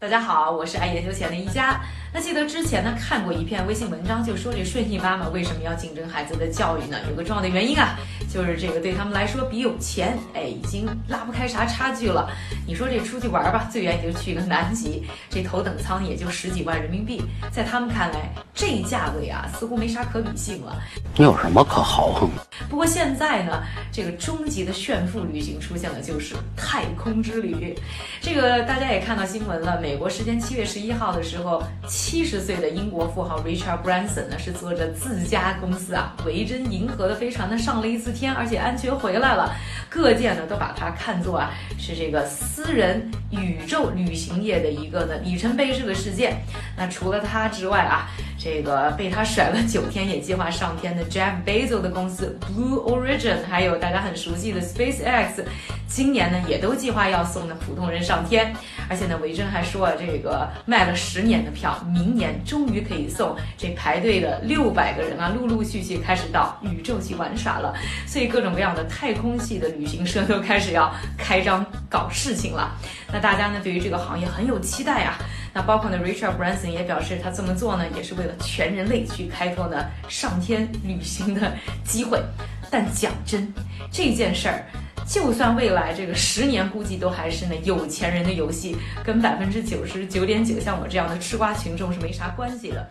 [0.00, 1.78] 大家好，我是爱研究钱的一佳。
[2.10, 6.96] 那记得之前呢看过一篇微信文章，就说这顺义妈妈为什么要竞争孩子的教育呢？
[7.10, 7.98] 有个重要的原因啊，
[8.32, 12.30] 就是这个对他们来说比有钱，哎，已经拉不开啥差距了。
[12.66, 17.22] 你说这出去玩吧，最远也就去个南极，这头等舱也就十几万人民币，
[17.52, 20.78] 在他们看来，这价位啊似乎没啥可比性了。
[21.16, 22.28] 你有什么可豪横？
[22.68, 27.74] 不过现在呢，这个终极的炫富旅行出现了，就是太空之旅。
[28.20, 39.54] 这个大家也看到新闻了，美国时间七月十一号的时候，七十岁的英国富豪 Richard Branson 呢是坐着自家公司啊维珍银河的飞船呢上了一次天，而且安全回来了。
[39.88, 46.42] 各界呢都把它看作啊是这个私人宇宙旅行业的一个呢里程碑式的事件。
[46.76, 48.10] 那除了他之外啊。
[48.42, 55.44] 这个被他甩了九天也计划上天的 Jeff Bezos 的公司 Blue Origin，还有大家很熟悉的 SpaceX，
[55.90, 58.54] 今年呢也都计划要送呢普通人上天。
[58.88, 67.74] 而且呢，维珍还说啊，这个卖了十年的票，明年终于可以送这排队的六百个人啊，陆陆续续开始到宇宙去玩耍了。
[68.06, 72.74] 所以各种各样的太空系的旅行社都开始要开张搞事情了。
[73.12, 75.18] 那大家呢对于这个行业很有期待啊。
[75.52, 81.52] 那包括呢，Richard Branson 也表示，他这么做呢，也是为了全人类去开拓呢上天旅行的
[81.84, 82.22] 机会。
[82.70, 83.52] 但讲真，
[83.90, 84.64] 这件事儿，
[85.10, 92.88] 就算未来这个十年，估计都还是呢有钱人的游戏，跟百分之九十九点九像我这样的吃瓜群众是没啥关系的。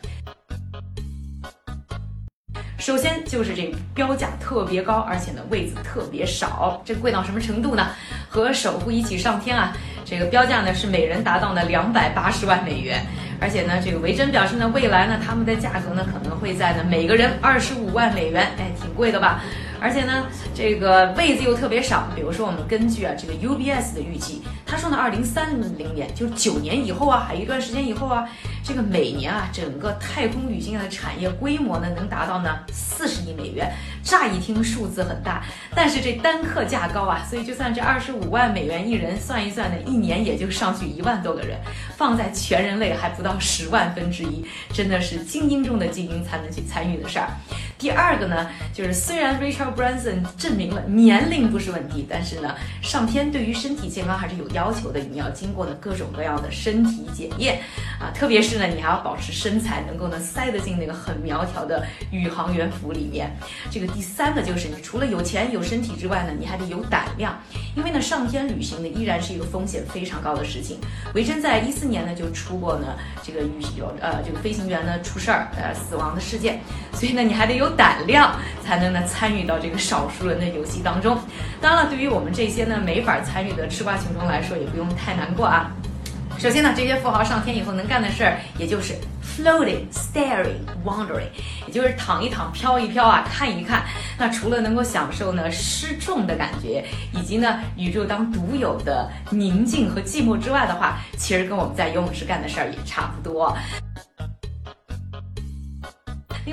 [2.77, 7.87] 首先就是这标价特别高，而且呢位子特别少，这贵到什么程度呢？
[8.27, 9.73] 和首富一起上天啊！
[10.03, 13.01] 这个标价呢是每人达到呢两百八十万美元，
[13.39, 19.41] 而且呢这个维珍表示呢未来呢他们的价格呢可能会在呢每个人二十五万美元，哎，挺贵的吧？
[19.81, 22.07] 而且呢，这个位子又特别少。
[22.15, 28.27] 比如说，我们根据啊这个 UBS 的预计，他说呢，二零三零年，就是九年以后啊，还有一段时间以后啊，
[28.63, 33.71] 这个每年啊，整个太空旅行的产业规模呢，能达到呢四十亿美元。
[34.01, 35.43] 乍一听数字很大，
[35.75, 41.57] 但是这单客价高啊，所以就算这二十五万美元一人算一算呢，一年也就上去一万多个人，
[41.95, 47.27] 放在全人类还不到十万分之一，真的是精英中的精英才能去参与的事儿。
[47.77, 57.59] 第二个呢，就是虽然 Richard Branson 证明了年龄不是问题，但是呢，上天对于身体健康还是有要求的，你要经过呢各种各样的身体检验
[57.99, 63.35] 啊，特别是呢，你还要保持身材，能够呢塞得进那个很苗条的宇航员服里面。
[63.71, 67.35] 这个第三个就是你除了有钱有身体之外呢，你还得有胆量，
[67.75, 70.77] 因为呢上天旅行呢依然是一个风险非常高的事情。
[71.15, 76.59] 维珍在一四年呢就出过呢这个旅有呃这个飞行员呢出事儿呃死亡的事件，
[76.93, 77.69] 所以呢你还得有。
[77.79, 81.17] 胆量才能呢参与到这个少数人的游戏当中。
[81.61, 85.71] 当然了，对于我们这些呢没法参与的吃瓜群众来说，也不用太难过啊。
[86.37, 90.55] 首先呢，这些富豪上天以后能干的事儿，也就是 floating, staring,
[90.85, 91.27] wondering，
[91.67, 93.83] 也就是躺一躺、飘一飘啊，看一看。
[94.17, 103.53] 那除了能够享受呢失重的感觉，以及呢宇宙当独有的宁静和寂寞之外的话，其实跟我们在游泳池干的事儿也差不多。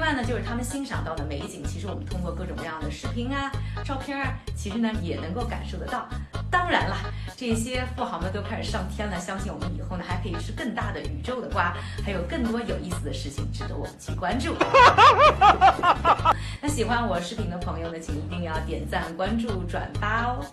[0.07, 3.51] 那呢，就是他们欣赏到的美景，其实我们通过各种各样的视频啊、
[3.85, 6.07] 照片啊，其实呢也能够感受得到。
[6.49, 6.97] 当然了，
[7.37, 11.75] 这些富豪们都开始上天了，相信我们以后呢还可以吃更大的宇宙的瓜，
[12.05, 14.55] 还有更多有意思的事情值得我们去关注。
[16.63, 20.47] 那喜欢我视频的朋友呢，请一定要点赞、关注、转发哦。